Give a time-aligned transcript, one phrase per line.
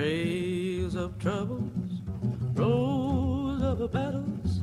[0.00, 2.00] trails of troubles,
[2.54, 4.62] roads of battles,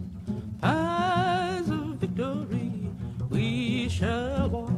[0.60, 2.90] paths of victory,
[3.30, 4.72] we shall walk.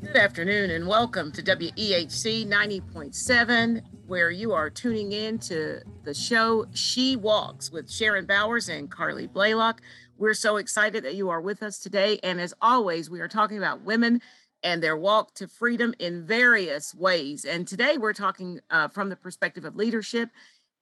[0.00, 6.64] Good afternoon and welcome to WEHC 90.7, where you are tuning in to the show
[6.72, 9.82] She Walks with Sharon Bowers and Carleigh Blaylock.
[10.16, 12.18] We're so excited that you are with us today.
[12.22, 14.22] And as always, we are talking about women
[14.66, 17.44] and their walk to freedom in various ways.
[17.44, 20.28] And today we're talking uh, from the perspective of leadership.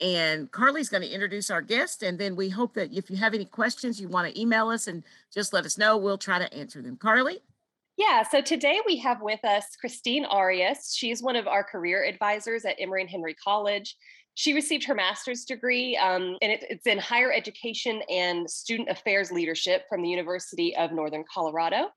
[0.00, 2.02] And Carleigh's going to introduce our guest.
[2.02, 4.86] And then we hope that if you have any questions, you want to email us
[4.86, 5.98] and just let us know.
[5.98, 6.96] We'll try to answer them.
[6.96, 7.42] Carleigh?
[7.98, 10.94] Yeah, so today we have with us Christine Arias.
[10.96, 13.96] She's one of our career advisors at Emory and Henry College.
[14.36, 19.30] She received her master's degree, um, and it, it's in higher education and student affairs
[19.30, 21.90] leadership from the University of Northern Colorado.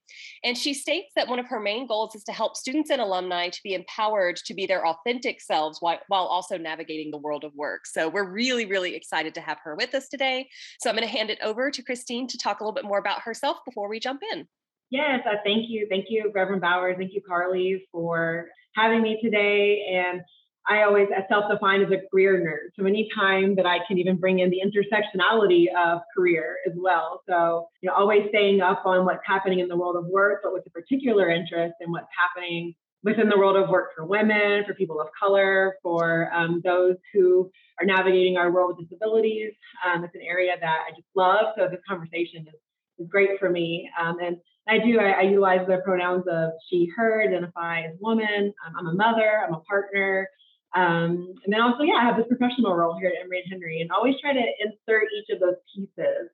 [0.44, 3.50] And she states that one of her main goals is to help students and alumni
[3.50, 7.56] to be empowered to be their authentic selves while, while also navigating the world of
[7.56, 7.88] work.
[7.88, 10.48] So we're really, really excited to have her with us today.
[10.80, 13.00] So I'm going to hand it over to Christine to talk a little bit more
[13.00, 14.48] about herself before we jump in.
[14.90, 15.88] Yes, uh, thank you.
[15.90, 16.96] Thank you, Reverend Bowers.
[16.98, 19.86] Thank you, Carleigh, for having me today.
[19.92, 20.22] And
[20.70, 22.76] I always self-define as a career nerd.
[22.78, 27.22] So anytime that I can even bring in the intersectionality of career as well.
[27.28, 30.54] So, you know, always staying up on what's happening in the world of work, but
[30.54, 34.74] with a particular interest in what's happening within the world of work for women, for
[34.74, 39.54] people of color, for um, those who are navigating our world with disabilities.
[39.86, 41.54] Um, it's an area that I just love.
[41.58, 42.60] So this conversation is,
[43.00, 43.90] is great for me.
[44.02, 44.38] Um, and
[44.68, 48.54] I do, I, I, utilize the pronouns of she, her, identify as woman.
[48.66, 50.28] Um, I'm a mother, I'm a partner,
[50.76, 53.82] um, and then also, yeah, I have this professional role here at Emory and Henry
[53.82, 56.30] and always try to insert each of those pieces.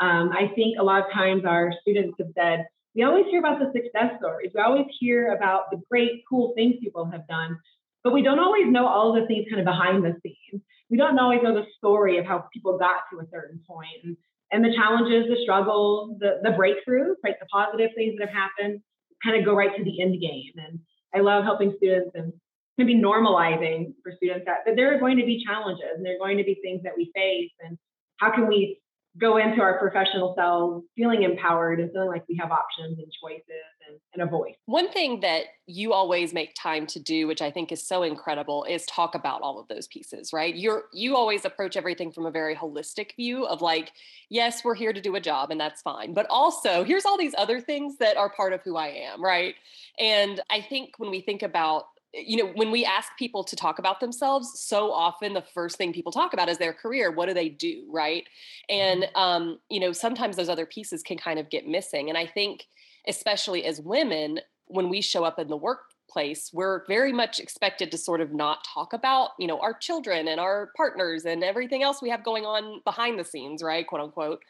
[0.00, 3.58] Um, I think a lot of times our students have said, we always hear about
[3.58, 4.50] the success stories.
[4.54, 7.58] We always hear about the great, cool things people have done,
[8.02, 10.62] but we don't always know all the things kind of behind the scenes.
[10.90, 14.16] We don't always know the story of how people got to a certain point and,
[14.50, 17.36] and the challenges, the struggles, the, the breakthroughs, right?
[17.38, 18.82] The positive things that have happened
[19.22, 20.52] kind of go right to the end game.
[20.56, 20.80] And
[21.14, 22.32] I love helping students and
[22.80, 26.14] can be normalizing for students that, that there are going to be challenges and there
[26.14, 27.76] are going to be things that we face and
[28.16, 28.80] how can we
[29.18, 33.44] go into our professional selves feeling empowered and feeling like we have options and choices
[33.88, 34.54] and, and, a voice.
[34.66, 38.64] One thing that you always make time to do, which I think is so incredible,
[38.64, 40.54] is talk about all of those pieces, right?
[40.54, 43.90] You're you always approach everything from a very holistic view of like,
[44.28, 46.14] yes, we're here to do a job and that's fine.
[46.14, 49.56] But also here's all these other things that are part of who I am, right?
[49.98, 53.78] And I think when we think about you know, when we ask people to talk
[53.78, 57.10] about themselves, so often the first thing people talk about is their career.
[57.10, 57.84] What do they do?
[57.90, 58.24] Right.
[58.68, 59.18] And, mm-hmm.
[59.18, 62.08] um, you know, sometimes those other pieces can kind of get missing.
[62.08, 62.66] And I think,
[63.06, 67.98] especially as women, when we show up in the workplace, we're very much expected to
[67.98, 72.02] sort of not talk about, you know, our children and our partners and everything else
[72.02, 73.86] we have going on behind the scenes, right?
[73.86, 74.42] Quote unquote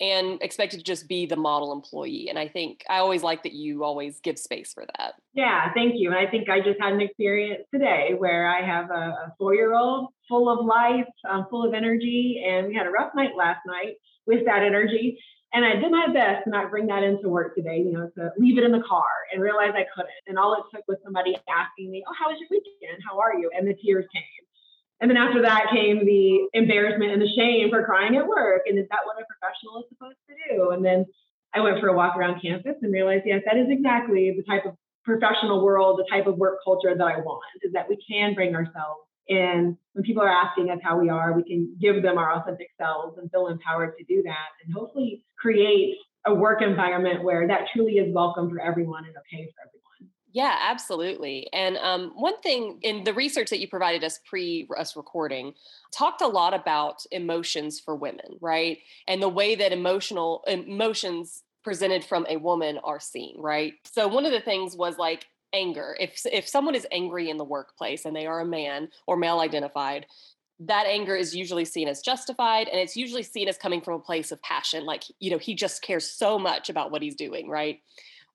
[0.00, 2.28] and expected to just be the model employee.
[2.28, 5.14] And I think I always like that you always give space for that.
[5.34, 6.10] Yeah, thank you.
[6.10, 9.54] And I think I just had an experience today where I have a, a four
[9.54, 13.36] year old full of life, um, full of energy, and we had a rough night
[13.36, 13.96] last night
[14.26, 15.18] with that energy.
[15.52, 18.30] And I did my best to not bring that into work today, you know, to
[18.38, 20.22] leave it in the car and realize I couldn't.
[20.28, 23.02] And all it took was somebody asking me, Oh, how was your weekend?
[23.04, 23.50] How are you?
[23.52, 24.22] And the tears came.
[25.00, 28.62] And then after that came the embarrassment and the shame for crying at work.
[28.66, 30.70] And is that what a professional is supposed to do?
[30.70, 31.06] And then
[31.54, 34.66] I went for a walk around campus and realized, yes, that is exactly the type
[34.66, 38.34] of professional world, the type of work culture that I want, is that we can
[38.34, 39.76] bring ourselves in.
[39.94, 43.16] When people are asking us how we are, we can give them our authentic selves
[43.18, 45.96] and feel empowered to do that and hopefully create
[46.26, 49.79] a work environment where that truly is welcome for everyone and okay for everyone.
[50.32, 51.48] Yeah, absolutely.
[51.52, 55.54] And um, one thing in the research that you provided us pre us recording
[55.92, 58.78] talked a lot about emotions for women, right?
[59.08, 63.74] And the way that emotional emotions presented from a woman are seen, right?
[63.92, 65.96] So one of the things was like anger.
[65.98, 69.40] If if someone is angry in the workplace and they are a man or male
[69.40, 70.06] identified,
[70.60, 73.98] that anger is usually seen as justified and it's usually seen as coming from a
[74.00, 77.48] place of passion like you know he just cares so much about what he's doing
[77.48, 77.80] right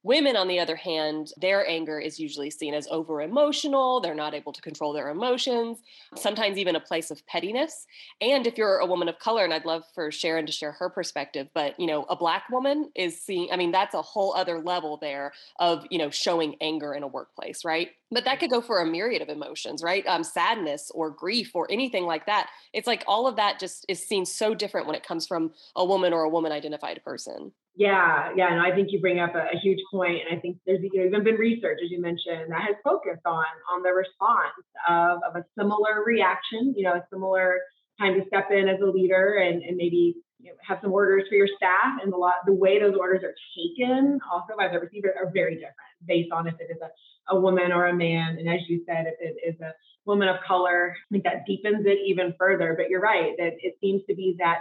[0.05, 3.99] Women, on the other hand, their anger is usually seen as over emotional.
[3.99, 5.79] They're not able to control their emotions,
[6.15, 7.87] sometimes even a place of pettiness.
[8.21, 10.91] And if you're a woman of color, and I'd love for Sharon to share her
[10.91, 14.59] perspective, but you know, a black woman is seeing, I mean, that's a whole other
[14.59, 17.89] level there of, you know, showing anger in a workplace, right?
[18.11, 20.05] But that could go for a myriad of emotions, right?
[20.05, 22.51] Um, sadness or grief or anything like that.
[22.73, 25.83] It's like all of that just is seen so different when it comes from a
[25.83, 27.53] woman or a woman identified person.
[27.77, 30.57] Yeah, yeah, and I think you bring up a, a huge point, and I think
[30.65, 33.91] there's you know, even been research, as you mentioned, that has focused on on the
[33.91, 34.55] response
[34.87, 37.59] of, of a similar reaction, you know, a similar
[37.99, 41.23] time to step in as a leader and, and maybe you know, have some orders
[41.27, 44.79] for your staff, and the lot the way those orders are taken also by the
[44.79, 45.75] receiver are very different
[46.07, 49.03] based on if it is a, a woman or a man, and as you said,
[49.05, 49.73] if it is a
[50.05, 52.73] woman of color, I think that deepens it even further.
[52.77, 54.59] But you're right that it seems to be that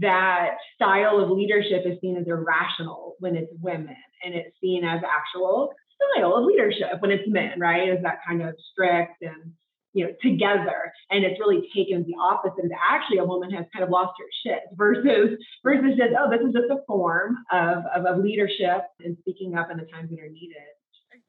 [0.00, 5.00] that style of leadership is seen as irrational when it's women and it's seen as
[5.04, 5.72] actual
[6.14, 7.88] style of leadership when it's men right?
[7.88, 9.52] Is that kind of strict and
[9.94, 13.82] you know together and it's really taken the opposite of actually a woman has kind
[13.82, 18.04] of lost her shit versus versus just oh this is just a form of, of,
[18.04, 20.56] of leadership and speaking up in the times that are needed.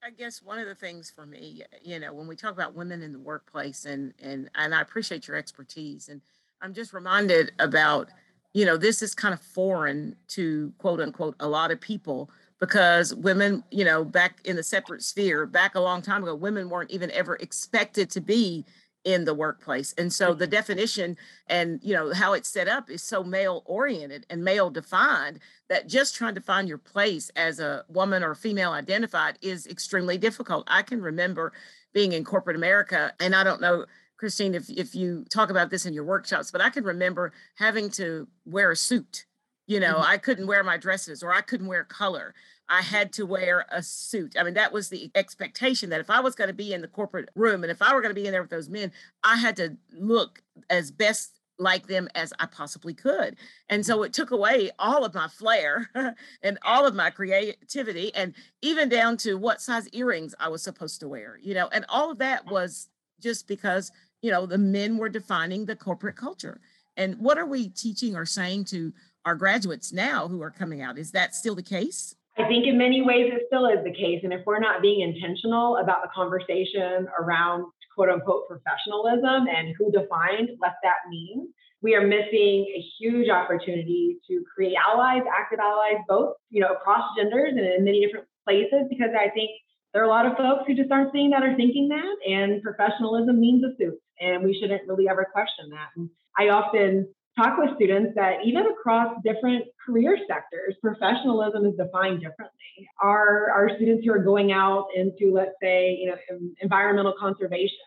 [0.03, 3.01] I guess one of the things for me, you know, when we talk about women
[3.01, 6.21] in the workplace, and and and I appreciate your expertise, and
[6.61, 8.09] I'm just reminded about
[8.53, 12.29] you know, this is kind of foreign to quote unquote a lot of people
[12.59, 16.69] because women, you know, back in the separate sphere, back a long time ago, women
[16.69, 18.65] weren't even ever expected to be
[19.05, 19.93] in the workplace.
[19.97, 20.51] And so the mm-hmm.
[20.51, 21.17] definition
[21.47, 25.87] and, you know, how it's set up is so male oriented and male defined that
[25.87, 30.65] just trying to find your place as a woman or female identified is extremely difficult.
[30.67, 31.53] I can remember
[31.93, 33.85] being in corporate America and I don't know
[34.19, 37.89] Christine, if, if you talk about this in your workshops, but I can remember having
[37.91, 39.25] to wear a suit.
[39.65, 40.11] You know, mm-hmm.
[40.11, 42.33] I couldn't wear my dresses or I couldn't wear color.
[42.67, 44.35] I had to wear a suit.
[44.37, 46.87] I mean, that was the expectation that if I was going to be in the
[46.87, 48.91] corporate room and if I were going to be in there with those men,
[49.23, 53.37] I had to look as best like them as I possibly could.
[53.69, 55.89] And so it took away all of my flair
[56.43, 60.99] and all of my creativity and even down to what size earrings I was supposed
[61.01, 62.89] to wear, you know, and all of that was
[63.19, 66.59] just because you know, the men were defining the corporate culture.
[66.97, 68.91] And what are we teaching or saying to
[69.25, 70.97] our graduates now who are coming out?
[70.97, 72.15] Is that still the case?
[72.37, 74.21] I think in many ways it still is the case.
[74.23, 79.91] And if we're not being intentional about the conversation around quote unquote professionalism and who
[79.91, 81.49] defined what that means,
[81.81, 87.03] we are missing a huge opportunity to create allies, active allies, both, you know, across
[87.17, 89.51] genders and in many different places, because I think
[89.93, 92.61] there are a lot of folks who just aren't seeing that or thinking that, and
[92.61, 95.89] professionalism means a suit, and we shouldn't really ever question that.
[95.95, 97.07] And I often
[97.37, 102.87] talk with students that even across different career sectors, professionalism is defined differently.
[103.01, 107.77] Our, our students who are going out into, let's say, you know, environmental conservation,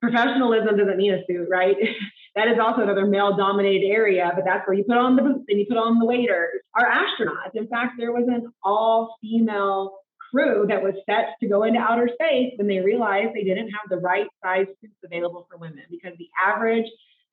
[0.00, 1.76] professionalism doesn't mean a suit, right?
[2.34, 5.58] that is also another male-dominated area, but that's where you put on the boots and
[5.58, 6.60] you put on the waders.
[6.74, 9.92] Our astronauts, in fact, there was an all-female
[10.34, 13.88] crew that was set to go into outer space when they realized they didn't have
[13.88, 16.86] the right size suits available for women because the average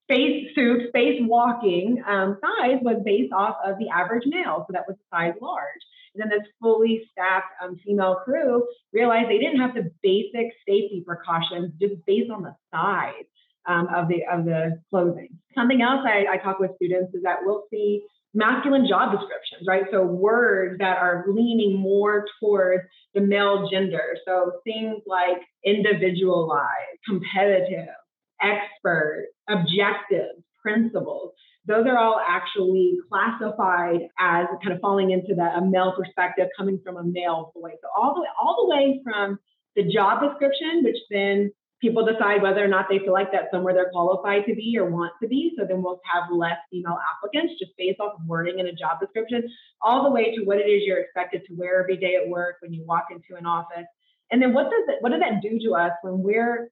[0.03, 4.65] space suit, space walking um, size was based off of the average male.
[4.67, 5.81] So that was size large.
[6.13, 11.03] And then this fully staffed um, female crew realized they didn't have the basic safety
[11.05, 13.25] precautions just based on the size
[13.65, 15.29] um, of the of the clothing.
[15.55, 19.83] Something else I, I talk with students is that we'll see masculine job descriptions, right?
[19.91, 22.83] So words that are leaning more towards
[23.13, 24.15] the male gender.
[24.25, 27.95] So things like individualized, competitive,
[28.41, 31.33] expert, objective, principles.
[31.65, 36.79] Those are all actually classified as kind of falling into the a male perspective coming
[36.83, 37.75] from a male voice.
[37.81, 39.39] So all the all the way from
[39.75, 41.51] the job description, which then
[41.81, 44.89] people decide whether or not they feel like that's somewhere they're qualified to be or
[44.89, 45.51] want to be.
[45.57, 48.99] So then we'll have less female applicants just based off of wording in a job
[48.99, 49.49] description,
[49.81, 52.57] all the way to what it is you're expected to wear every day at work
[52.61, 53.87] when you walk into an office.
[54.29, 56.69] And then what does it, what does that do to us when we're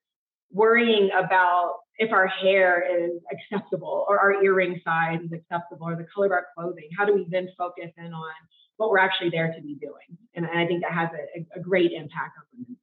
[0.51, 6.05] worrying about if our hair is acceptable or our earring size is acceptable or the
[6.13, 6.87] color of our clothing?
[6.97, 8.33] How do we then focus in on
[8.77, 10.17] what we're actually there to be doing?
[10.35, 12.77] And, I think that has a, a great impact on women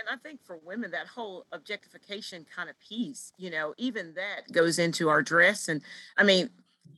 [0.00, 4.50] and I think for women, that whole objectification kind of piece, you know, even that
[4.50, 5.68] goes into our dress.
[5.68, 5.82] And
[6.16, 6.50] I mean,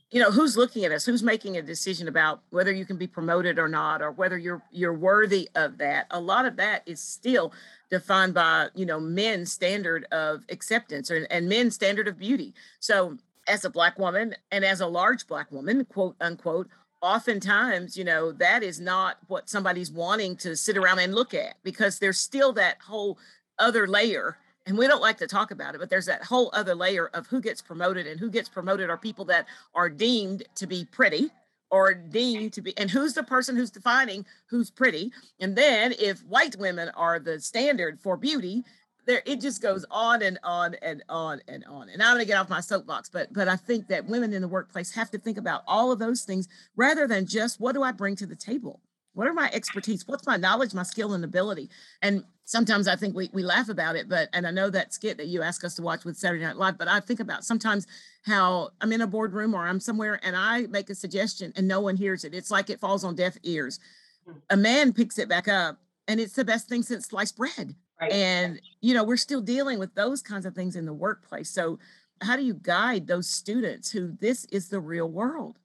[0.09, 1.05] you know, who's looking at us?
[1.05, 4.61] Who's making a decision about whether you can be promoted or not, or whether you're
[4.71, 6.07] you're worthy of that?
[6.11, 7.51] A lot of that is still
[7.89, 12.53] defined by you know men's standard of acceptance or, and men's standard of beauty.
[12.79, 13.17] So,
[13.47, 16.69] as a black woman and as a large black woman, quote unquote,
[17.03, 21.55] oftentimes, you know, that is not what somebody's wanting to sit around and look at
[21.61, 23.19] because there's still that whole
[23.59, 24.37] other layer.
[24.65, 27.27] And we don't like to talk about it, but there's that whole other layer of
[27.27, 29.45] who gets promoted and who gets promoted are people that
[29.75, 31.29] are deemed to be pretty
[31.69, 35.11] or deemed to be, and who's the person who's defining who's pretty.
[35.39, 38.63] And then if white women are the standard for beauty,
[39.05, 41.89] there it just goes on and on and on and on.
[41.89, 44.41] And i'm going to get off my soapbox but but i think that women in
[44.41, 47.83] the workplace have to think about all of those things rather than just what do
[47.83, 48.81] i bring to the table?
[49.15, 50.07] What are my expertise?
[50.07, 51.69] What's my knowledge my skill and ability?
[52.01, 55.17] And sometimes i think we, we laugh about it but and i know that skit
[55.17, 57.87] that you ask us to watch with saturday night live but i think about sometimes
[58.25, 61.79] how i'm in a boardroom or i'm somewhere and i make a suggestion and no
[61.79, 62.33] one hears it.
[62.33, 63.79] It's like it falls on deaf ears.
[64.25, 64.33] Hmm.
[64.49, 68.11] a man picks it back up and it's the best thing since sliced bread Right.
[68.11, 71.49] And, you know, we're still dealing with those kinds of things in the workplace.
[71.49, 71.79] So,
[72.21, 75.57] how do you guide those students who this is the real world?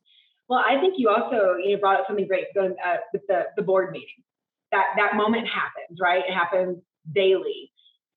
[0.49, 3.47] Well, I think you also you know, brought up something great going uh, with the,
[3.57, 4.23] the board meeting.
[4.73, 6.23] That that moment happens, right?
[6.29, 6.79] It happens
[7.13, 7.73] daily,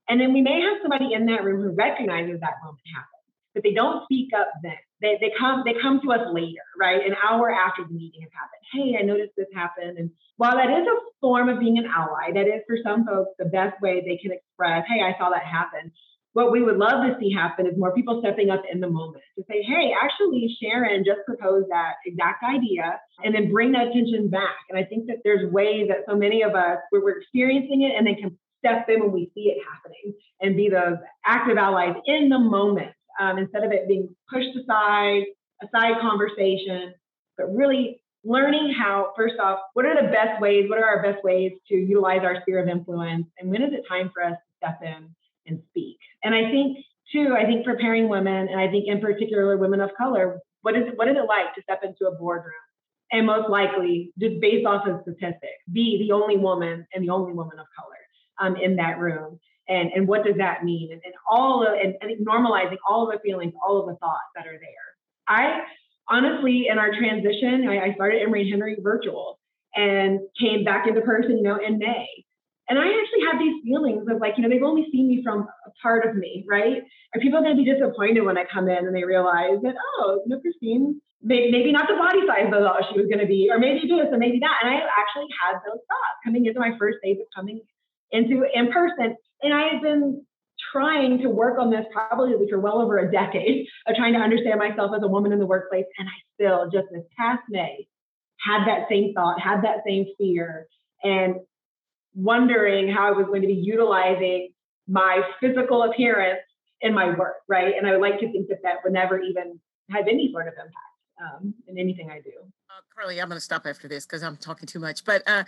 [0.10, 3.21] and then we may have somebody in that room who recognizes that moment happens,
[3.54, 4.78] but they don't speak up then.
[5.02, 7.06] They, they come they come to us later, right?
[7.06, 8.64] An hour after the meeting has happened.
[8.72, 12.32] Hey, I noticed this happened, and while that is a form of being an ally,
[12.34, 15.44] that is for some folks the best way they can express, hey, I saw that
[15.44, 15.92] happen.
[16.34, 19.22] What we would love to see happen is more people stepping up in the moment
[19.38, 24.30] to say, hey, actually, Sharon just proposed that exact idea, and then bring that attention
[24.30, 24.56] back.
[24.70, 27.98] And I think that there's ways that so many of us, where we're experiencing it
[27.98, 31.96] and then can step in when we see it happening and be those active allies
[32.06, 35.24] in the moment um, instead of it being pushed aside,
[35.62, 36.94] a side conversation,
[37.38, 41.24] but really learning how, first off, what are the best ways, what are our best
[41.24, 44.58] ways to utilize our sphere of influence, and when is it time for us to
[44.58, 45.10] step in
[45.48, 45.98] and speak?
[46.24, 46.78] And I think,
[47.12, 50.84] too, I think preparing women, and I think in particular women of color, what is
[50.96, 52.54] what is it like to step into a boardroom?
[53.12, 57.34] And most likely, just based off of statistics, be the only woman and the only
[57.34, 57.98] woman of color
[58.40, 59.40] um, in that room.
[59.72, 60.92] And, and what does that mean?
[60.92, 64.30] And, and all of, and, and normalizing all of the feelings, all of the thoughts
[64.36, 64.88] that are there.
[65.28, 65.62] I
[66.10, 69.40] honestly, in our transition, I, I started Emory Henry virtual
[69.74, 72.08] and came back into person, you know, in May.
[72.68, 75.48] And I actually had these feelings of like, you know, they've only seen me from
[75.66, 76.84] a part of me, right?
[77.16, 80.22] Are people going to be disappointed when I come in and they realize that, oh,
[80.24, 83.50] you know, Christine, maybe, not the body size I thought she was going to be,
[83.52, 84.56] or maybe this, or maybe that.
[84.64, 87.60] And I actually had those thoughts coming into my first days of coming
[88.12, 89.16] into in person.
[89.42, 90.26] And I had been
[90.72, 94.60] trying to work on this probably for well over a decade of trying to understand
[94.60, 95.86] myself as a woman in the workplace.
[95.98, 97.88] And I still, just this past May,
[98.40, 100.68] had that same thought, had that same fear,
[101.04, 101.36] and
[102.14, 104.50] wondering how I was going to be utilizing
[104.88, 106.42] my physical appearance
[106.82, 107.74] in my work, right?
[107.78, 109.60] And I would like to think that that would never even
[109.92, 110.76] have any sort of impact
[111.22, 112.32] um, in anything I do.
[112.70, 115.06] Uh, Carleigh, I'm going to stop after this because I'm talking too much.
[115.06, 115.44] But uh,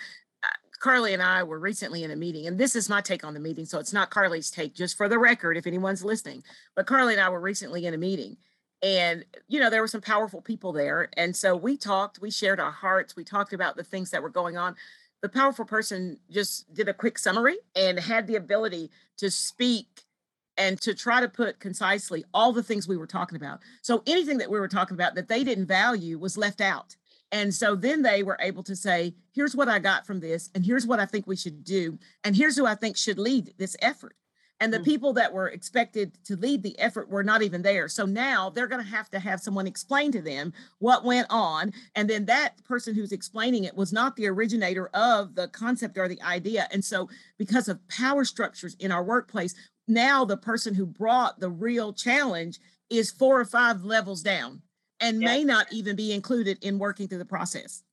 [0.79, 3.39] Carleigh and I were recently in a meeting, and this is my take on the
[3.39, 3.65] meeting.
[3.65, 6.43] So it's not Carleigh's take, just for the record, if anyone's listening.
[6.75, 8.35] But Carleigh and I were recently in a meeting,
[8.81, 11.09] and you know, there were some powerful people there.
[11.15, 14.29] And so we talked, we shared our hearts, we talked about the things that were
[14.29, 14.75] going on.
[15.21, 20.03] The powerful person just did a quick summary and had the ability to speak
[20.57, 23.59] and to try to put concisely all the things we were talking about.
[23.81, 26.97] So anything that we were talking about that they didn't value was left out.
[27.33, 30.63] And so then they were able to say, here's what I got from this, and
[30.63, 33.75] here's what I think we should do, and here's who I think should lead this
[33.81, 34.15] effort.
[34.59, 34.85] And the mm-hmm.
[34.85, 37.89] people that were expected to lead the effort were not even there.
[37.89, 41.73] So now they're going to have to have someone explain to them what went on.
[41.95, 46.07] And then that person who's explaining it was not the originator of the concept or
[46.07, 46.67] the idea.
[46.71, 47.09] And so,
[47.39, 49.55] because of power structures in our workplace,
[49.87, 52.59] now the person who brought the real challenge
[52.91, 54.61] is four or five levels down
[55.03, 55.29] and yes.
[55.29, 57.83] may not even be included in working through the process.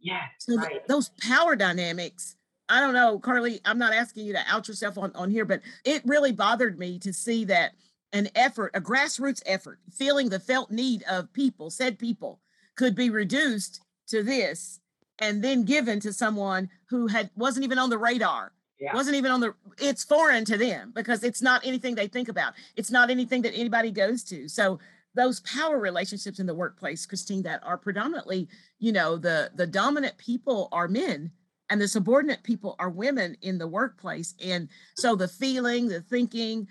[0.00, 0.22] Yeah.
[0.38, 0.68] So right.
[0.68, 2.36] th- those power dynamics,
[2.68, 5.60] I don't know, Carleigh, I'm not asking you to out yourself on, on here, but
[5.84, 7.72] it really bothered me to see that
[8.12, 12.40] an effort, a grassroots effort, feeling the felt need of people, said people,
[12.74, 14.80] could be reduced to this
[15.18, 18.94] and then given to someone who had wasn't even on the radar yeah.
[18.94, 22.52] wasn't even on the it's foreign to them because it's not anything they think about
[22.76, 24.78] it's not anything that anybody goes to so
[25.16, 30.16] those power relationships in the workplace christine that are predominantly you know the the dominant
[30.18, 31.32] people are men
[31.70, 34.34] and the subordinate people are women in the workplace.
[34.44, 36.68] And so the feeling the thinking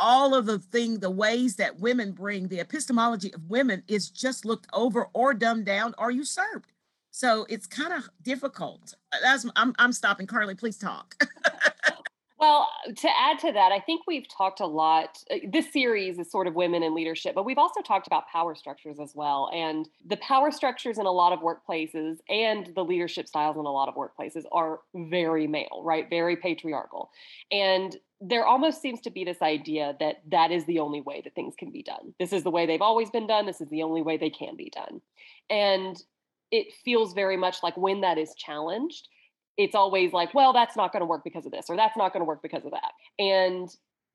[0.00, 4.44] all of the thing the ways that women bring the epistemology of women is just
[4.44, 6.72] looked over or dumbed down or usurped.
[7.10, 8.94] So it's kind of difficult.
[9.22, 10.26] That's i'm, I'm stopping.
[10.26, 11.16] Carleigh please talk
[12.38, 15.18] Well, to add to that, I think we've talked a lot.
[15.28, 18.54] Uh, this series is sort of women in leadership, but we've also talked about power
[18.54, 19.50] structures as well.
[19.52, 23.72] And the power structures in a lot of workplaces and the leadership styles in a
[23.72, 26.08] lot of workplaces are very male, right?
[26.08, 27.10] Very patriarchal.
[27.50, 31.34] And there almost seems to be this idea that that is the only way that
[31.34, 32.14] things can be done.
[32.20, 33.46] This is the way they've always been done.
[33.46, 35.00] This is the only way they can be done.
[35.50, 36.00] And
[36.52, 39.08] it feels very much like when that is challenged,
[39.58, 42.12] it's always like, well, that's not going to work because of this, or that's not
[42.12, 42.92] going to work because of that.
[43.18, 43.68] And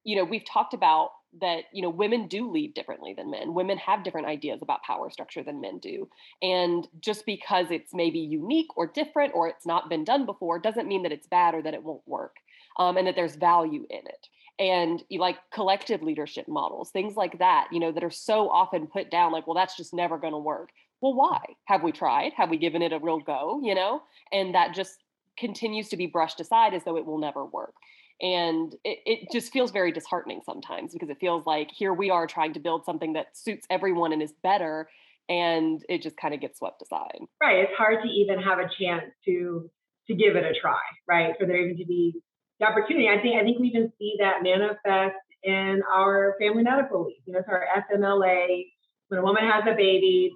[0.03, 3.53] you know, we've talked about that you know women do lead differently than men.
[3.53, 6.07] Women have different ideas about power structure than men do.
[6.41, 10.87] And just because it's maybe unique or different or it's not been done before doesn't
[10.87, 12.35] mean that it's bad or that it won't work
[12.77, 14.27] um, and that there's value in it.
[14.59, 18.85] And you like collective leadership models things like that you know that are so often
[18.85, 20.69] put down like well that's just never going to work.
[21.01, 21.39] Well why?
[21.65, 22.33] Have we tried?
[22.37, 24.03] Have we given it a real go you know?
[24.31, 25.02] And that just
[25.37, 27.73] continues to be brushed aside as though it will never work.
[28.21, 32.27] And it, it just feels very disheartening sometimes because it feels like here we are
[32.27, 34.87] trying to build something that suits everyone and is better
[35.29, 37.19] and it just kind of gets swept aside.
[37.41, 39.69] Right it's hard to even have a chance to
[40.07, 42.13] to give it a try right for there even to be
[42.59, 43.07] the opportunity.
[43.07, 47.33] I think i think we even see that manifest in our family medical leave you
[47.33, 48.65] know so our fmla
[49.07, 50.31] when a woman has a baby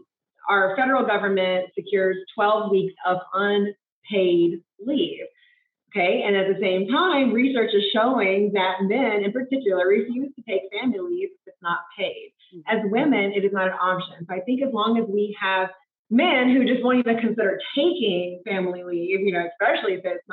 [0.49, 3.17] our federal government secures 12 weeks of
[4.09, 5.25] unpaid leave
[5.95, 10.41] Okay, and at the same time, research is showing that men in particular refuse to
[10.43, 12.33] take family leave if it's not paid.
[12.53, 12.77] Mm-hmm.
[12.77, 14.27] As women, it is not an option.
[14.27, 15.69] So I think as long as we have
[16.11, 20.23] men who just won't even consider taking family leave, you know, especially if it's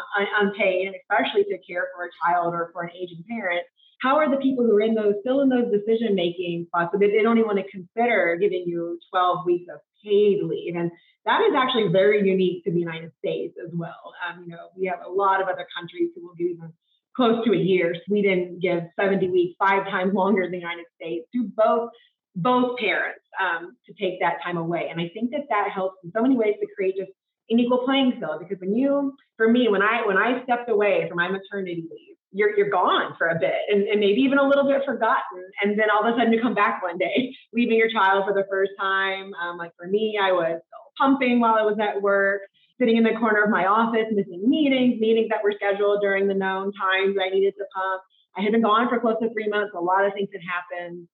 [0.40, 3.62] unpaid and especially to care for a child or for an aging parent,
[4.02, 6.98] how are the people who are in those still in those decision making spots so
[6.98, 10.90] they, they don't even want to consider giving you 12 weeks of paid leave and
[11.26, 14.12] that is actually very unique to the United States as well.
[14.28, 16.72] Um, you know, we have a lot of other countries who will give even
[17.16, 17.96] close to a year.
[18.06, 21.90] Sweden gives 70 weeks, five times longer than the United States to both
[22.36, 24.88] both parents um, to take that time away.
[24.90, 27.12] And I think that that helps in so many ways to create just
[27.48, 28.40] an equal playing field.
[28.40, 32.16] Because when you, for me, when I when I stepped away from my maternity leave,
[32.34, 35.40] you're you're gone for a bit and, and maybe even a little bit forgotten.
[35.62, 38.34] And then all of a sudden you come back one day, leaving your child for
[38.34, 39.32] the first time.
[39.40, 40.60] Um, like for me, I was
[40.98, 42.42] pumping while I was at work,
[42.78, 46.34] sitting in the corner of my office, missing meetings, meetings that were scheduled during the
[46.34, 48.02] known times I needed to pump.
[48.36, 49.72] I had been gone for close to three months.
[49.76, 51.06] A lot of things had happened.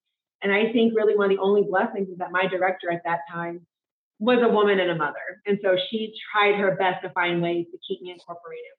[0.43, 3.21] And I think really one of the only blessings is that my director at that
[3.31, 3.67] time
[4.19, 5.37] was a woman and a mother.
[5.45, 8.73] And so she tried her best to find ways to keep me incorporated.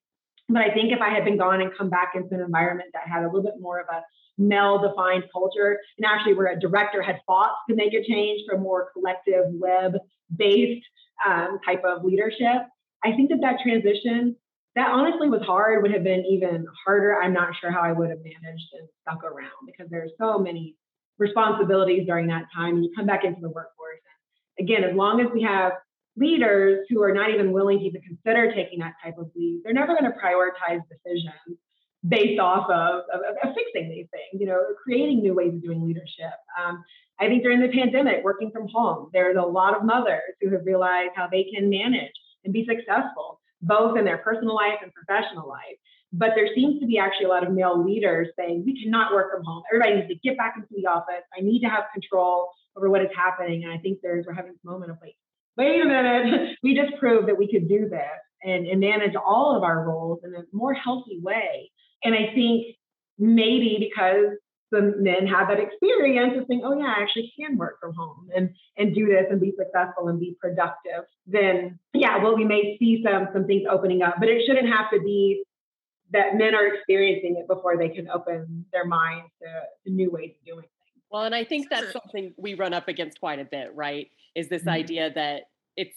[0.51, 3.08] But I think if I had been gone and come back into an environment that
[3.08, 4.01] had a little bit more of a
[4.38, 8.58] male defined culture, and actually where a director had fought to make a change for
[8.58, 9.93] more collective web
[10.36, 10.86] based
[11.26, 12.63] um, type of leadership.
[13.04, 14.36] I think that that transition,
[14.76, 17.21] that honestly was hard, would have been even harder.
[17.21, 20.76] I'm not sure how I would have managed and stuck around because there's so many
[21.17, 22.76] responsibilities during that time.
[22.76, 23.99] And you come back into the workforce.
[24.60, 25.73] And again, as long as we have
[26.17, 29.74] leaders who are not even willing to even consider taking that type of lead, they're
[29.74, 31.58] never going to prioritize decisions
[32.08, 35.86] based off of, of, of, fixing these things, you know, creating new ways of doing
[35.86, 36.34] leadership.
[36.60, 36.84] Um,
[37.19, 40.65] I think during the pandemic, working from home, there's a lot of mothers who have
[40.65, 42.12] realized how they can manage
[42.43, 45.78] and be successful, both in their personal life and professional life.
[46.12, 49.32] But there seems to be actually a lot of male leaders saying, we cannot work
[49.32, 49.62] from home.
[49.71, 51.24] Everybody needs to get back into the office.
[51.38, 53.63] I need to have control over what is happening.
[53.63, 55.15] And I think there's, we're having this moment of like,
[55.62, 59.56] wait a minute, we just proved that we could do this and, and manage all
[59.56, 61.71] of our roles in a more healthy way.
[62.04, 62.76] And I think
[63.19, 64.38] maybe because
[64.71, 68.30] the men have that experience of saying, oh yeah, I actually can work from home
[68.36, 72.78] and and do this and be successful and be productive, then yeah, well, we may
[72.80, 75.43] see some some things opening up, but it shouldn't have to be
[76.13, 79.47] that men are experiencing it before they can open their minds to,
[79.86, 81.04] to new ways of doing things.
[81.10, 84.08] Well, and I think that's something we run up against quite a bit, right?
[84.36, 84.69] Is this mm-hmm.
[84.69, 85.43] idea that
[85.75, 85.95] it's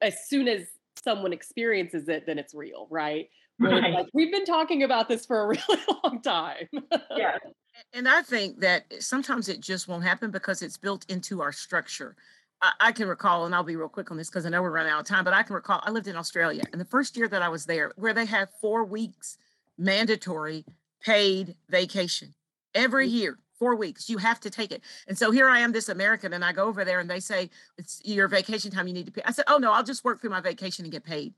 [0.00, 0.66] as soon as
[1.02, 3.28] someone experiences it, then it's real, right?
[3.58, 3.92] Right.
[3.92, 6.68] Like, we've been talking about this for a really long time.
[7.16, 7.38] yeah.
[7.94, 12.14] And I think that sometimes it just won't happen because it's built into our structure.
[12.60, 14.70] I, I can recall, and I'll be real quick on this because I know we're
[14.70, 17.16] running out of time, but I can recall I lived in Australia, and the first
[17.16, 19.38] year that I was there, where they have four weeks
[19.78, 20.66] mandatory
[21.02, 22.34] paid vacation
[22.74, 23.12] every mm.
[23.12, 24.10] year four weeks.
[24.10, 24.82] You have to take it.
[25.06, 27.48] And so here I am, this American, and I go over there and they say,
[27.78, 28.88] it's your vacation time.
[28.88, 29.22] You need to pay.
[29.24, 31.32] I said, oh no, I'll just work through my vacation and get paid.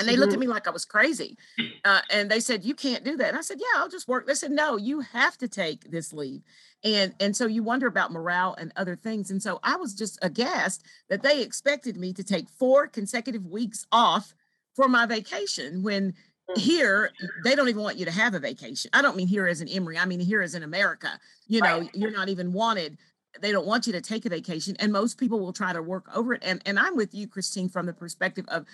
[0.00, 0.48] And they looked at mm-hmm.
[0.48, 1.38] me like I was crazy.
[1.84, 3.28] Uh, and they said, You can't do that.
[3.28, 4.26] And I said, Yeah, I'll just work.
[4.26, 6.42] They said, No, you have to take this leave.
[6.82, 9.30] And and so you wonder about morale and other things.
[9.30, 13.86] And so I was just aghast that they expected me to take four consecutive weeks
[13.92, 14.34] off
[14.74, 16.14] for my vacation when.
[16.56, 17.10] Here
[17.42, 18.90] they don't even want you to have a vacation.
[18.92, 21.18] I don't mean here as an Emory, I mean here as in America.
[21.46, 21.90] You know, right.
[21.94, 22.98] you're not even wanted
[23.40, 26.06] they don't want you to take a vacation and most people will try to work
[26.14, 28.64] over it and and I'm with you Christine from the perspective of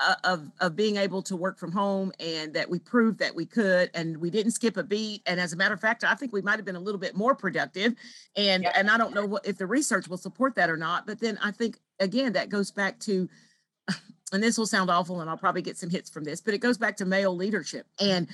[0.00, 3.46] uh, of of being able to work from home and that we proved that we
[3.46, 6.32] could and we didn't skip a beat and as a matter of fact i think
[6.32, 7.94] we might have been a little bit more productive
[8.36, 11.20] and and i don't know what if the research will support that or not but
[11.20, 13.28] then i think again that goes back to
[14.34, 16.58] and this will sound awful and i'll probably get some hits from this but it
[16.58, 18.28] goes back to male leadership and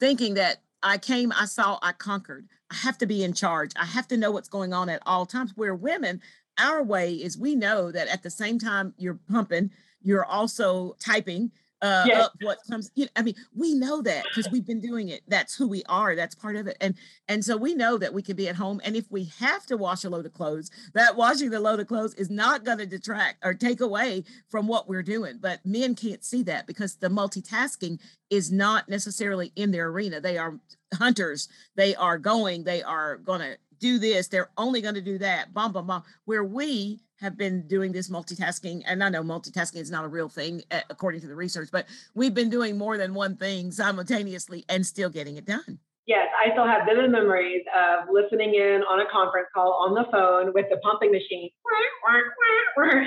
[0.00, 2.48] thinking that I came, I saw, I conquered.
[2.70, 3.72] I have to be in charge.
[3.76, 5.52] I have to know what's going on at all times.
[5.56, 6.20] Where women,
[6.58, 9.70] our way is we know that at the same time you're pumping,
[10.02, 11.50] you're also typing
[11.82, 12.24] uh, yes.
[12.24, 12.90] up what comes.
[12.94, 15.22] You know, I mean, we know that because we've been doing it.
[15.28, 16.14] That's who we are.
[16.14, 16.76] That's part of it.
[16.80, 16.94] And
[17.28, 18.80] and so we know that we can be at home.
[18.84, 21.86] And if we have to wash a load of clothes, that washing the load of
[21.86, 25.38] clothes is not going to detract or take away from what we're doing.
[25.40, 30.20] But men can't see that because the multitasking is not necessarily in their arena.
[30.20, 30.58] They are
[30.94, 31.48] hunters.
[31.76, 32.64] They are going.
[32.64, 34.28] They are going to do this.
[34.28, 35.52] They're only going to do that.
[35.54, 36.02] Bum bum bum.
[36.26, 40.28] Where we have been doing this multitasking and i know multitasking is not a real
[40.28, 44.86] thing according to the research but we've been doing more than one thing simultaneously and
[44.86, 45.78] still getting it done.
[46.06, 50.04] Yes i still have vivid memories of listening in on a conference call on the
[50.10, 51.50] phone with the pumping machine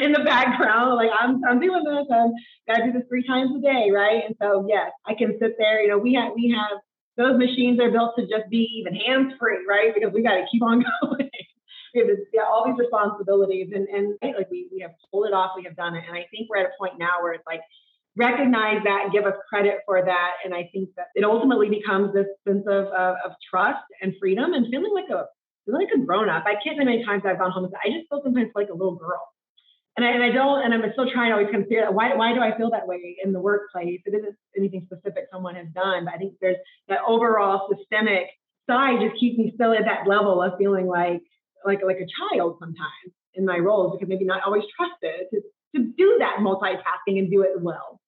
[0.02, 2.32] in the background like i'm, I'm doing this i'm
[2.68, 4.24] gotta do this three times a day right?
[4.26, 6.80] And so yes i can sit there you know we have we have
[7.18, 9.94] those machines are built to just be even hands free right?
[9.94, 11.30] Because we got to keep on going
[11.94, 15.34] we have this, yeah, all these responsibilities and, and like we, we have pulled it
[15.34, 16.04] off, we have done it.
[16.08, 17.62] And I think we're at a point now where it's like,
[18.16, 20.32] recognize that and give us credit for that.
[20.46, 24.54] And I think that it ultimately becomes this sense of, of, of trust and freedom
[24.54, 25.26] and feeling like a,
[25.66, 26.44] feeling like a grown up.
[26.46, 28.70] I can't say many times I've gone home and said, I just feel sometimes like
[28.70, 29.22] a little girl.
[29.98, 32.42] And I, and I don't, and I'm still trying to always consider why, why do
[32.42, 34.02] I feel that way in the workplace?
[34.06, 36.58] It isn't anything specific someone has done, but I think there's
[36.90, 38.28] that overall systemic
[38.70, 41.22] side just keeps me still at that level of feeling like
[41.66, 45.42] like like a child sometimes in my roles because maybe not always trusted to,
[45.76, 48.00] to do that multitasking and do it well.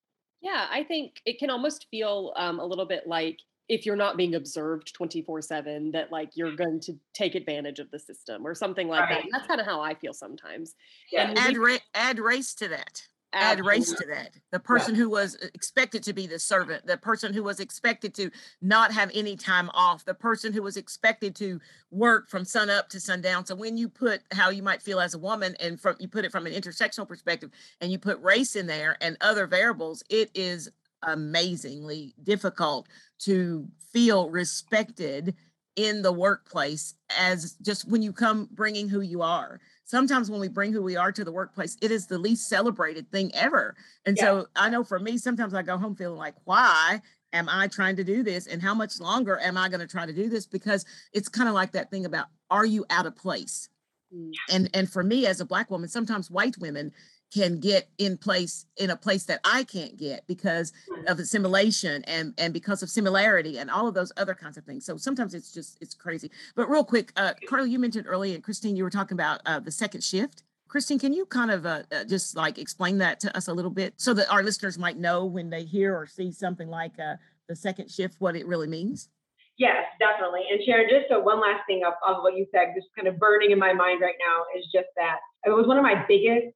[0.41, 4.17] Yeah, I think it can almost feel um, a little bit like if you're not
[4.17, 8.53] being observed 24 7 that like you're going to take advantage of the system or
[8.53, 9.23] something like right.
[9.23, 10.75] that that's kind of how i feel sometimes
[11.11, 11.29] yeah.
[11.29, 13.01] and add, ra- add race to that
[13.35, 14.31] add race to that.
[14.51, 15.01] The person yeah.
[15.01, 18.91] who was uh, expected to be the servant, the person who was expected to not
[18.91, 21.59] have any time off, the person who was expected to
[21.91, 23.45] work from sun up to sundown.
[23.45, 26.25] So when you put how you might feel as a woman and from you put
[26.25, 30.31] it from an intersectional perspective and you put race in there and other variables, it
[30.33, 30.69] is
[31.03, 32.87] amazingly difficult
[33.19, 35.35] to feel respected
[35.75, 40.47] in the workplace as just when you come bringing who you are sometimes when we
[40.47, 43.75] bring who we are to the workplace, it is the least celebrated thing ever.
[44.05, 44.23] And yeah.
[44.23, 47.95] so I know for me, sometimes I go home feeling like, why am I trying
[47.95, 48.47] to do this?
[48.47, 50.45] And how much longer am I going to try to do this?
[50.45, 53.69] Because it's kind of like that thing about, are you out of place?
[54.13, 54.31] Mm.
[54.51, 56.91] And and for me as a black woman, sometimes white women
[57.33, 60.71] can get in place in a place that I can't get because
[61.07, 64.85] of assimilation and and because of similarity and all of those other kinds of things.
[64.85, 66.31] So sometimes it's just it's crazy.
[66.55, 69.59] But real quick, uh, Carleigh, you mentioned earlier, and Christine, you were talking about uh,
[69.59, 70.43] the second shift.
[70.67, 73.71] Christine, can you kind of uh, uh, just like explain that to us a little
[73.71, 77.15] bit so that our listeners might know when they hear or see something like uh,
[77.47, 79.09] the second shift what it really means?
[79.57, 80.41] Yes, definitely.
[80.51, 83.17] And Sharon, just so one last thing of, of what you said, just kind of
[83.19, 86.51] burning in my mind right now is just that it was one of my biggest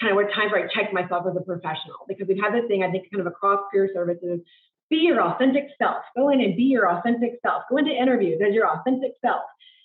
[0.00, 2.66] kind of what times where I checked myself as a professional because we've had this
[2.68, 4.40] thing, I think, kind of across career services
[4.90, 6.02] be your authentic self.
[6.16, 7.62] Go in and be your authentic self.
[7.70, 9.42] Go into interviews as your authentic self.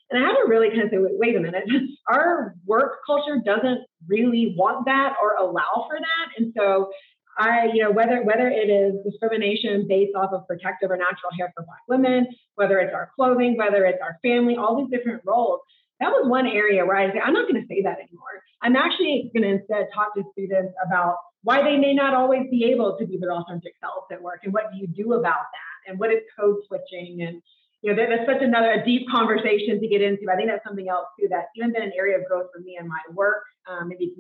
[0.10, 1.64] And I had to really kind of say, wait, wait a minute,
[2.10, 6.28] our work culture doesn't really want that or allow for that.
[6.38, 6.90] And so
[7.38, 11.52] I, you know, whether whether it is discrimination based off of protective or natural hair
[11.56, 15.60] for Black women, whether it's our clothing, whether it's our family, all these different roles,
[16.00, 18.44] that was one area where I say, I'm not going to say that anymore.
[18.62, 22.66] I'm actually going to instead talk to students about why they may not always be
[22.66, 25.90] able to be their authentic selves at work and what do you do about that
[25.90, 27.42] and what is code switching and
[27.82, 30.26] you know that's such another a deep conversation to get into.
[30.32, 32.78] I think that's something else too that's even been an area of growth for me
[32.80, 33.44] in my work.
[33.70, 34.16] Um, maybe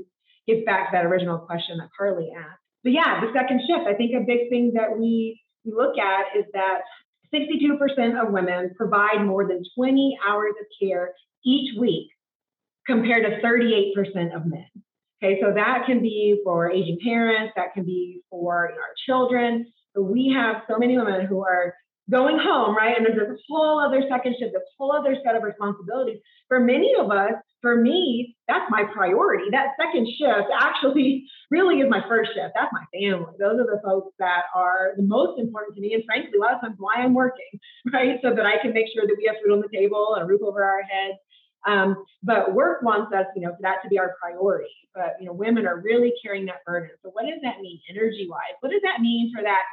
[0.47, 2.61] gets back to that original question that Carleigh asked.
[2.83, 3.87] But yeah, the second shift.
[3.87, 6.81] I think a big thing that we look at is that
[7.33, 11.13] 62% of women provide more than 20 hours of care
[11.45, 12.09] each week
[12.87, 14.65] compared to 38% of men.
[15.23, 19.65] Okay, so that can be for aging parents, that can be for our children.
[19.93, 21.73] But we have so many women who are
[22.11, 22.95] going home, right?
[22.95, 26.19] And there's this whole other second shift, this whole other set of responsibilities.
[26.47, 29.45] For many of us, for me, that's my priority.
[29.51, 32.53] That second shift actually really is my first shift.
[32.53, 33.33] That's my family.
[33.39, 35.95] Those are the folks that are the most important to me.
[35.95, 37.49] And frankly, a lot of times why I'm working,
[37.93, 38.19] right?
[38.21, 40.27] So that I can make sure that we have food on the table and a
[40.27, 41.17] roof over our heads
[41.65, 44.73] um, but work wants us, you know, for that to be our priority.
[44.93, 46.91] But you know, women are really carrying that burden.
[47.03, 48.55] So what does that mean energy-wise?
[48.61, 49.63] What does that mean for that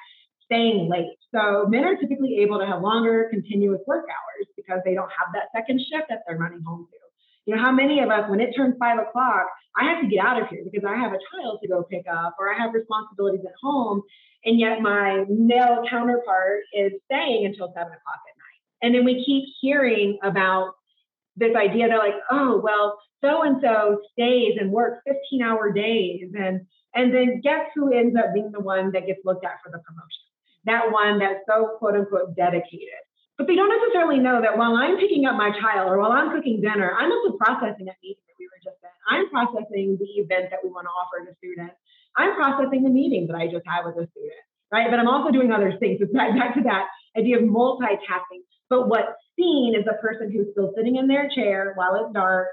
[0.44, 1.18] staying late?
[1.34, 5.32] So men are typically able to have longer continuous work hours because they don't have
[5.34, 6.98] that second shift that they're running home to.
[7.46, 10.24] You know, how many of us, when it turns five o'clock, I have to get
[10.24, 12.72] out of here because I have a child to go pick up or I have
[12.72, 14.02] responsibilities at home.
[14.44, 19.24] And yet my male counterpart is staying until seven o'clock at night And then we
[19.24, 20.74] keep hearing about
[21.36, 26.30] this idea they're like, oh, well, so and so stays and works 15 hour days.
[26.34, 29.70] And and then guess who ends up being the one that gets looked at for
[29.70, 30.24] the promotion?
[30.64, 33.00] That one that's so quote unquote dedicated.
[33.38, 36.30] But they don't necessarily know that while I'm picking up my child or while I'm
[36.30, 38.92] cooking dinner, I'm also processing that meeting that we were just in.
[39.08, 41.72] I'm processing the event that we want to offer the student.
[42.16, 44.90] I'm processing the meeting that I just had with a student, right?
[44.90, 45.98] But I'm also doing other things.
[46.00, 48.44] it's back, back to that idea of multitasking.
[48.68, 52.48] But what's seen is a person who's still sitting in their chair while it's dark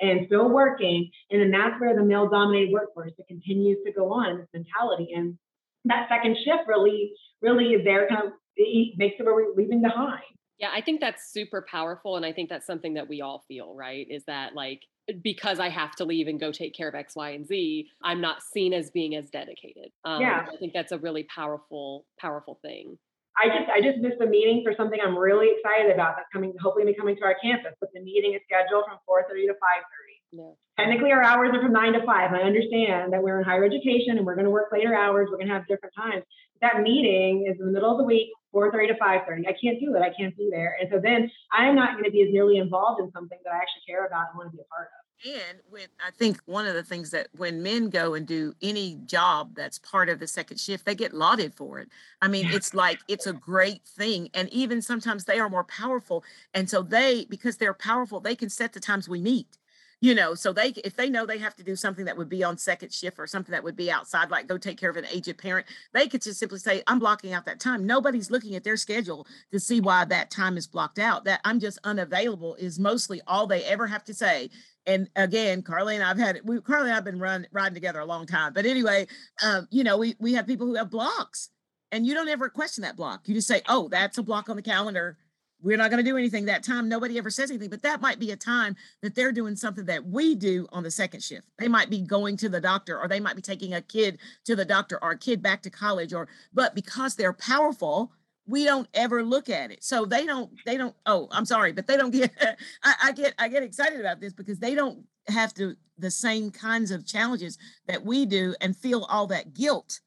[0.00, 1.10] and still working.
[1.30, 5.12] And then that's where the male dominated workforce that continues to go on this mentality.
[5.14, 5.38] And
[5.84, 9.82] that second shift really, really is there kind of it makes it where we're leaving
[9.82, 10.22] behind.
[10.58, 12.16] Yeah, I think that's super powerful.
[12.16, 14.06] And I think that's something that we all feel, right?
[14.08, 14.82] Is that like
[15.22, 18.20] because I have to leave and go take care of X, Y, and Z, I'm
[18.20, 19.90] not seen as being as dedicated.
[20.04, 20.46] Um, yeah.
[20.50, 22.98] I think that's a really powerful, powerful thing.
[23.34, 26.54] I just I just missed a meeting for something I'm really excited about that's coming
[26.62, 27.74] hopefully be coming to our campus.
[27.80, 30.14] But the meeting is scheduled from 4:30 to 5:30.
[30.34, 30.54] Yeah.
[30.78, 32.34] Technically, our hours are from nine to five.
[32.34, 35.28] I understand that we're in higher education and we're going to work later hours.
[35.30, 36.24] We're going to have different times.
[36.60, 39.46] That meeting is in the middle of the week, 4:30 to 5:30.
[39.46, 40.02] I can't do it.
[40.02, 40.76] I can't be there.
[40.80, 43.58] And so then I'm not going to be as nearly involved in something that I
[43.58, 45.03] actually care about and want to be a part of.
[45.24, 48.98] And when I think one of the things that when men go and do any
[49.06, 51.88] job that's part of the second shift, they get lauded for it.
[52.20, 54.28] I mean, it's like it's a great thing.
[54.34, 56.24] And even sometimes they are more powerful.
[56.52, 59.58] And so they, because they're powerful, they can set the times we meet
[60.04, 62.44] you know so they if they know they have to do something that would be
[62.44, 65.06] on second shift or something that would be outside like go take care of an
[65.10, 68.64] aged parent they could just simply say i'm blocking out that time nobody's looking at
[68.64, 72.78] their schedule to see why that time is blocked out that i'm just unavailable is
[72.78, 74.50] mostly all they ever have to say
[74.86, 78.06] and again, Carleigh and I've had we Carleigh and I've been run riding together a
[78.06, 78.52] long time.
[78.52, 79.06] But anyway,
[79.42, 81.50] um, you know, we we have people who have blocks,
[81.92, 83.28] and you don't ever question that block.
[83.28, 85.16] You just say, "Oh, that's a block on the calendar.
[85.62, 88.18] We're not going to do anything that time." Nobody ever says anything, but that might
[88.18, 91.48] be a time that they're doing something that we do on the second shift.
[91.58, 94.54] They might be going to the doctor, or they might be taking a kid to
[94.54, 98.12] the doctor, or a kid back to college, or but because they're powerful
[98.46, 99.82] we don't ever look at it.
[99.82, 102.30] So they don't they don't oh i'm sorry but they don't get
[102.84, 106.50] I, I, get i get excited about this because they don't have to the same
[106.50, 110.00] kinds of challenges that we do and feel all that guilt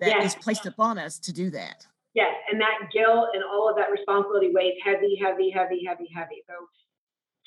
[0.00, 0.34] that yes.
[0.34, 1.86] is placed upon us to do that.
[2.14, 6.42] Yes and that guilt and all of that responsibility weighs heavy heavy heavy heavy heavy.
[6.48, 6.54] So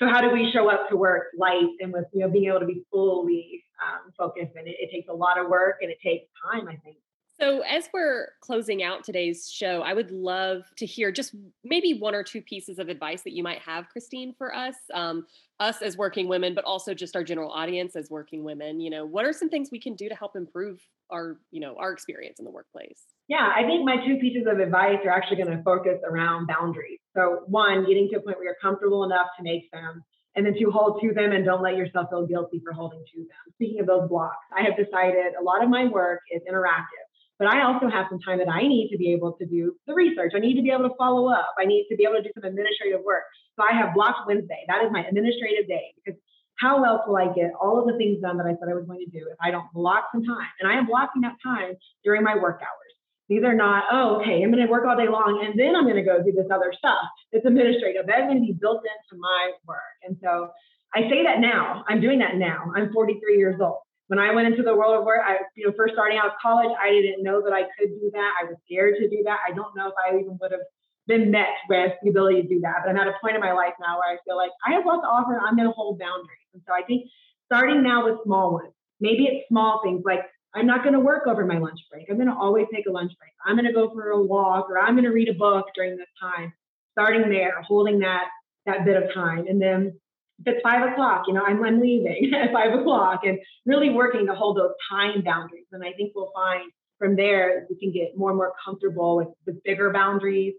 [0.00, 2.60] so how do we show up to work light and with you know being able
[2.60, 4.54] to be fully um, focused?
[4.56, 6.96] And it, it takes a lot of work and it takes time i think
[7.40, 12.14] so, as we're closing out today's show, I would love to hear just maybe one
[12.14, 15.24] or two pieces of advice that you might have, Christine, for us, um,
[15.60, 18.80] us as working women, but also just our general audience as working women.
[18.80, 21.76] You know, what are some things we can do to help improve our, you know,
[21.78, 23.02] our experience in the workplace?
[23.28, 26.98] Yeah, I think my two pieces of advice are actually going to focus around boundaries.
[27.16, 30.02] So, one, getting to a point where you're comfortable enough to make them,
[30.34, 33.18] and then to hold to them and don't let yourself feel guilty for holding to
[33.18, 33.52] them.
[33.54, 37.07] Speaking of those blocks, I have decided a lot of my work is interactive.
[37.38, 39.94] But I also have some time that I need to be able to do the
[39.94, 40.32] research.
[40.34, 41.54] I need to be able to follow up.
[41.58, 43.22] I need to be able to do some administrative work.
[43.56, 44.64] So I have blocked Wednesday.
[44.66, 46.18] That is my administrative day because
[46.58, 48.86] how else will I get all of the things done that I said I was
[48.86, 50.50] going to do if I don't block some time?
[50.60, 52.94] And I am blocking that time during my work hours.
[53.28, 55.84] These are not, oh, okay, I'm going to work all day long and then I'm
[55.84, 57.06] going to go do this other stuff.
[57.30, 58.06] It's administrative.
[58.06, 59.94] That's going to be built into my work.
[60.02, 60.50] And so
[60.94, 61.84] I say that now.
[61.86, 62.72] I'm doing that now.
[62.74, 65.72] I'm 43 years old when I went into the world of work, I, you know,
[65.76, 68.32] first starting out of college, I didn't know that I could do that.
[68.40, 69.38] I was scared to do that.
[69.46, 70.64] I don't know if I even would have
[71.06, 72.84] been met with the ability to do that.
[72.84, 74.86] But I'm at a point in my life now where I feel like I have
[74.86, 75.36] lots to offer.
[75.36, 76.48] and I'm going to hold boundaries.
[76.54, 77.08] And so I think
[77.46, 80.20] starting now with small ones, maybe it's small things like
[80.54, 82.06] I'm not going to work over my lunch break.
[82.08, 83.32] I'm going to always take a lunch break.
[83.44, 85.96] I'm going to go for a walk or I'm going to read a book during
[85.96, 86.52] this time.
[86.92, 88.24] Starting there, holding that
[88.66, 89.98] that bit of time, and then
[90.40, 94.26] if it's five o'clock, you know, I'm, I'm leaving at five o'clock and really working
[94.26, 95.66] to hold those time boundaries.
[95.72, 99.28] And I think we'll find from there we can get more and more comfortable with,
[99.46, 100.54] with bigger boundaries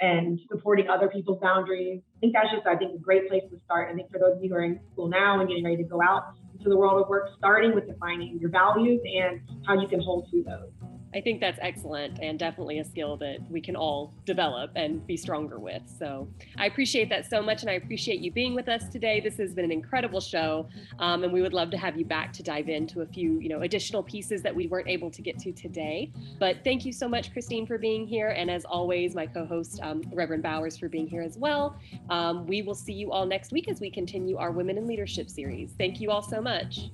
[0.00, 2.00] and supporting other people's boundaries.
[2.16, 3.90] I think that's just, I think, a great place to start.
[3.90, 5.84] I think for those of you who are in school now and getting ready to
[5.84, 9.86] go out into the world of work, starting with defining your values and how you
[9.86, 10.93] can hold to those.
[11.14, 15.16] I think that's excellent and definitely a skill that we can all develop and be
[15.16, 15.82] stronger with.
[15.98, 19.20] So I appreciate that so much and I appreciate you being with us today.
[19.20, 22.32] This has been an incredible show um, and we would love to have you back
[22.32, 25.38] to dive into a few, you know, additional pieces that we weren't able to get
[25.38, 26.10] to today.
[26.40, 28.30] But thank you so much, Christine, for being here.
[28.30, 31.76] And as always, my co-host, um, Reverend Bowers, for being here as well.
[32.10, 35.30] Um, we will see you all next week as we continue our Women in Leadership
[35.30, 35.74] series.
[35.78, 36.90] Thank you all so much.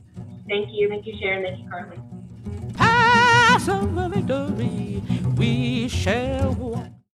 [0.46, 0.88] Thank you.
[0.90, 1.42] Thank you, Sharon.
[1.42, 2.20] Thank you, Carleigh
[3.68, 5.02] of victory
[5.36, 6.99] we shall walk.